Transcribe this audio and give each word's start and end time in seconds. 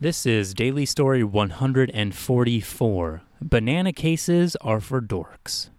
This 0.00 0.26
is 0.26 0.54
Daily 0.54 0.86
Story 0.86 1.24
144. 1.24 3.22
Banana 3.42 3.92
cases 3.92 4.54
are 4.60 4.78
for 4.78 5.00
dorks. 5.00 5.70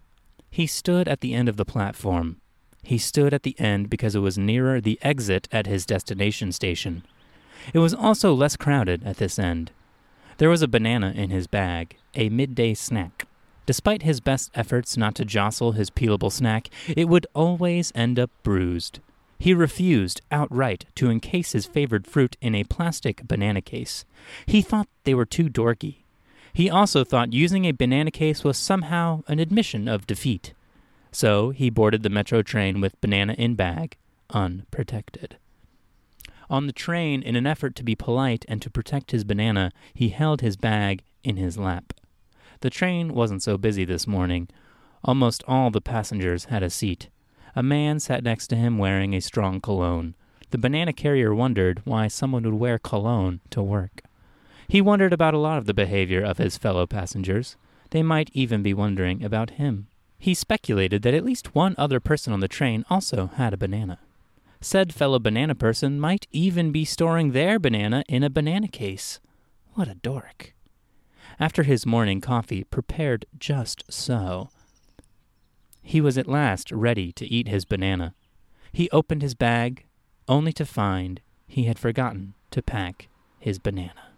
He 0.50 0.66
stood 0.66 1.08
at 1.08 1.22
the 1.22 1.32
end 1.32 1.48
of 1.48 1.56
the 1.56 1.64
platform. 1.64 2.36
He 2.82 2.98
stood 2.98 3.32
at 3.32 3.44
the 3.44 3.58
end 3.58 3.88
because 3.88 4.14
it 4.14 4.18
was 4.18 4.36
nearer 4.36 4.78
the 4.78 4.98
exit 5.00 5.48
at 5.50 5.66
his 5.66 5.86
destination 5.86 6.52
station. 6.52 7.02
It 7.72 7.78
was 7.78 7.94
also 7.94 8.34
less 8.34 8.58
crowded 8.58 9.02
at 9.06 9.16
this 9.16 9.38
end. 9.38 9.70
There 10.36 10.50
was 10.50 10.60
a 10.60 10.68
banana 10.68 11.14
in 11.16 11.30
his 11.30 11.46
bag, 11.46 11.96
a 12.14 12.28
midday 12.28 12.74
snack. 12.74 13.26
Despite 13.64 14.02
his 14.02 14.20
best 14.20 14.50
efforts 14.54 14.98
not 14.98 15.14
to 15.14 15.24
jostle 15.24 15.72
his 15.72 15.88
peelable 15.88 16.30
snack, 16.30 16.68
it 16.86 17.08
would 17.08 17.26
always 17.34 17.90
end 17.94 18.18
up 18.18 18.30
bruised. 18.42 19.00
He 19.40 19.54
refused 19.54 20.20
outright 20.30 20.84
to 20.96 21.08
encase 21.08 21.52
his 21.52 21.64
favored 21.64 22.06
fruit 22.06 22.36
in 22.42 22.54
a 22.54 22.64
plastic 22.64 23.26
banana 23.26 23.62
case. 23.62 24.04
He 24.44 24.60
thought 24.60 24.86
they 25.04 25.14
were 25.14 25.24
too 25.24 25.48
dorky. 25.48 26.04
He 26.52 26.68
also 26.68 27.04
thought 27.04 27.32
using 27.32 27.64
a 27.64 27.72
banana 27.72 28.10
case 28.10 28.44
was 28.44 28.58
somehow 28.58 29.22
an 29.28 29.38
admission 29.38 29.88
of 29.88 30.06
defeat. 30.06 30.52
So 31.10 31.50
he 31.50 31.70
boarded 31.70 32.02
the 32.02 32.10
metro 32.10 32.42
train 32.42 32.82
with 32.82 33.00
banana 33.00 33.32
in 33.38 33.54
bag, 33.54 33.96
unprotected. 34.28 35.38
On 36.50 36.66
the 36.66 36.72
train, 36.74 37.22
in 37.22 37.34
an 37.34 37.46
effort 37.46 37.74
to 37.76 37.82
be 37.82 37.94
polite 37.94 38.44
and 38.46 38.60
to 38.60 38.68
protect 38.68 39.10
his 39.10 39.24
banana, 39.24 39.72
he 39.94 40.10
held 40.10 40.42
his 40.42 40.58
bag 40.58 41.02
in 41.24 41.38
his 41.38 41.56
lap. 41.56 41.94
The 42.60 42.68
train 42.68 43.14
wasn't 43.14 43.42
so 43.42 43.56
busy 43.56 43.86
this 43.86 44.06
morning. 44.06 44.48
Almost 45.02 45.42
all 45.48 45.70
the 45.70 45.80
passengers 45.80 46.46
had 46.46 46.62
a 46.62 46.68
seat. 46.68 47.08
A 47.56 47.62
man 47.62 48.00
sat 48.00 48.22
next 48.22 48.46
to 48.48 48.56
him 48.56 48.78
wearing 48.78 49.14
a 49.14 49.20
strong 49.20 49.60
cologne. 49.60 50.14
The 50.50 50.58
banana 50.58 50.92
carrier 50.92 51.34
wondered 51.34 51.82
why 51.84 52.08
someone 52.08 52.42
would 52.44 52.54
wear 52.54 52.78
cologne 52.78 53.40
to 53.50 53.62
work. 53.62 54.02
He 54.68 54.80
wondered 54.80 55.12
about 55.12 55.34
a 55.34 55.38
lot 55.38 55.58
of 55.58 55.66
the 55.66 55.74
behavior 55.74 56.22
of 56.22 56.38
his 56.38 56.56
fellow 56.56 56.86
passengers. 56.86 57.56
They 57.90 58.02
might 58.02 58.30
even 58.32 58.62
be 58.62 58.74
wondering 58.74 59.24
about 59.24 59.50
him. 59.50 59.88
He 60.18 60.34
speculated 60.34 61.02
that 61.02 61.14
at 61.14 61.24
least 61.24 61.54
one 61.54 61.74
other 61.78 61.98
person 61.98 62.32
on 62.32 62.40
the 62.40 62.48
train 62.48 62.84
also 62.90 63.28
had 63.34 63.52
a 63.52 63.56
banana. 63.56 63.98
Said 64.60 64.94
fellow 64.94 65.18
banana 65.18 65.54
person 65.54 65.98
might 65.98 66.26
even 66.30 66.70
be 66.70 66.84
storing 66.84 67.32
their 67.32 67.58
banana 67.58 68.04
in 68.08 68.22
a 68.22 68.30
banana 68.30 68.68
case. 68.68 69.18
What 69.74 69.88
a 69.88 69.94
dork. 69.94 70.54
After 71.38 71.62
his 71.62 71.86
morning 71.86 72.20
coffee, 72.20 72.64
prepared 72.64 73.24
just 73.38 73.90
so, 73.90 74.50
he 75.90 76.00
was 76.00 76.16
at 76.16 76.28
last 76.28 76.70
ready 76.70 77.10
to 77.10 77.26
eat 77.26 77.48
his 77.48 77.64
banana. 77.64 78.14
He 78.70 78.88
opened 78.90 79.22
his 79.22 79.34
bag, 79.34 79.86
only 80.28 80.52
to 80.52 80.64
find 80.64 81.20
he 81.48 81.64
had 81.64 81.80
forgotten 81.80 82.34
to 82.52 82.62
pack 82.62 83.08
his 83.40 83.58
banana. 83.58 84.09